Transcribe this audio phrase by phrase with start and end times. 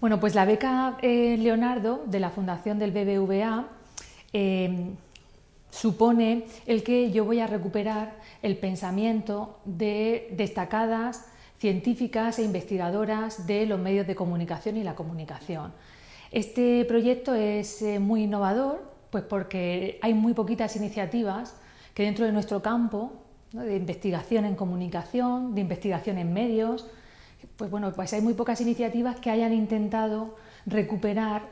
[0.00, 3.66] Bueno, pues la beca eh, Leonardo de la Fundación del BBVA
[4.32, 4.90] eh,
[5.70, 11.26] supone el que yo voy a recuperar el pensamiento de destacadas
[11.58, 15.72] científicas e investigadoras de los medios de comunicación y la comunicación.
[16.30, 21.56] Este proyecto es eh, muy innovador, pues porque hay muy poquitas iniciativas
[21.94, 23.14] que dentro de nuestro campo
[23.50, 26.86] de investigación en comunicación, de investigación en medios,
[27.56, 31.42] pues bueno, pues hay muy pocas iniciativas que hayan intentado recuperar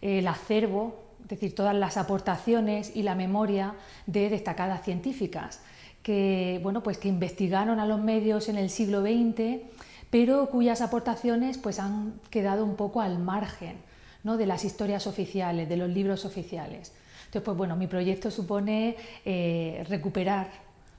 [0.00, 3.74] el acervo, es decir, todas las aportaciones y la memoria
[4.06, 5.60] de destacadas científicas
[6.02, 9.62] que, bueno, pues que investigaron a los medios en el siglo XX,
[10.10, 13.76] pero cuyas aportaciones pues, han quedado un poco al margen
[14.24, 14.36] ¿no?
[14.36, 16.92] de las historias oficiales, de los libros oficiales.
[17.26, 20.50] Entonces, pues bueno, mi proyecto supone eh, recuperar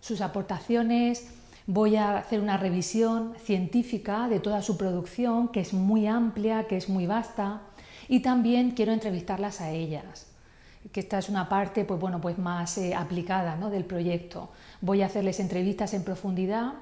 [0.02, 1.28] sus aportaciones,
[1.68, 6.78] voy a hacer una revisión científica de toda su producción, que es muy amplia, que
[6.78, 7.62] es muy vasta,
[8.08, 10.28] y también quiero entrevistarlas a ellas
[10.92, 13.70] que esta es una parte pues, bueno, pues más eh, aplicada ¿no?
[13.70, 14.50] del proyecto.
[14.82, 16.74] Voy a hacerles entrevistas en profundidad,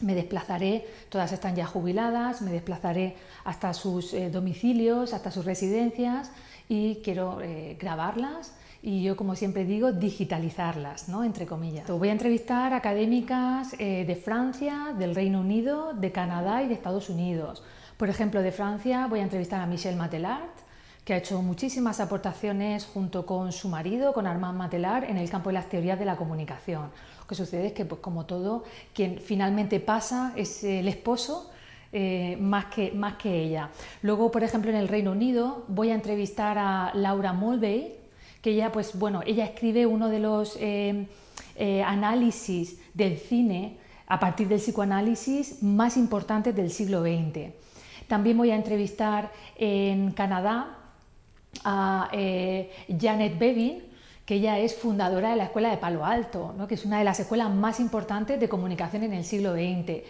[0.00, 6.30] me desplazaré, todas están ya jubiladas, me desplazaré hasta sus eh, domicilios, hasta sus residencias
[6.68, 8.52] y quiero eh, grabarlas
[8.86, 11.24] y yo, como siempre digo, digitalizarlas, ¿no?
[11.24, 11.88] entre comillas.
[11.88, 17.64] Voy a entrevistar académicas de Francia, del Reino Unido, de Canadá y de Estados Unidos.
[17.96, 20.56] Por ejemplo, de Francia voy a entrevistar a Michel Matelart,
[21.04, 25.48] que ha hecho muchísimas aportaciones junto con su marido, con Armand Matelar, en el campo
[25.48, 26.90] de las teorías de la comunicación.
[27.18, 28.62] Lo que sucede es que, pues, como todo,
[28.94, 31.50] quien finalmente pasa es el esposo
[31.90, 33.70] eh, más, que, más que ella.
[34.02, 38.05] Luego, por ejemplo, en el Reino Unido voy a entrevistar a Laura Mulvey,
[38.46, 41.08] que ella, pues, bueno, ella escribe uno de los eh,
[41.56, 43.76] eh, análisis del cine
[44.06, 47.50] a partir del psicoanálisis más importantes del siglo XX.
[48.06, 50.78] También voy a entrevistar en Canadá
[51.64, 53.82] a eh, Janet Bevin,
[54.24, 57.18] que ella es fundadora de la Escuela de Palo Alto, que es una de las
[57.18, 60.04] escuelas más importantes de comunicación en el siglo XX.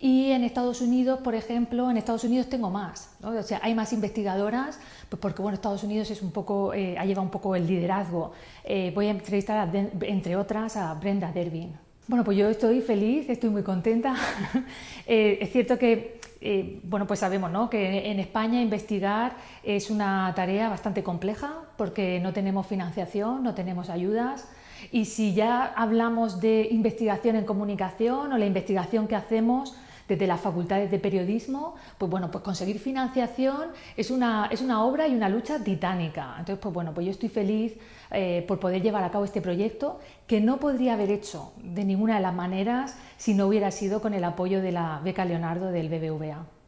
[0.00, 3.92] Y en Estados Unidos, por ejemplo, en Estados Unidos tengo más, o sea, hay más
[3.92, 4.80] investigadoras,
[5.10, 8.32] pues porque bueno, Estados Unidos es un poco, eh, ha llevado un poco el liderazgo.
[8.64, 11.76] Eh, voy a entrevistar, entre otras, a Brenda Dervin.
[12.08, 14.16] Bueno, pues yo estoy feliz, estoy muy contenta.
[15.06, 17.68] es cierto que eh, bueno, pues sabemos ¿no?
[17.68, 23.90] que en España investigar es una tarea bastante compleja porque no tenemos financiación, no tenemos
[23.90, 24.48] ayudas.
[24.90, 29.76] Y si ya hablamos de investigación en comunicación o la investigación que hacemos
[30.10, 35.06] desde las facultades de periodismo, pues bueno, pues conseguir financiación es una, es una obra
[35.06, 36.34] y una lucha titánica.
[36.38, 37.78] Entonces, pues bueno, pues yo estoy feliz
[38.10, 42.16] eh, por poder llevar a cabo este proyecto que no podría haber hecho de ninguna
[42.16, 45.88] de las maneras si no hubiera sido con el apoyo de la beca Leonardo del
[45.88, 46.59] BBVA.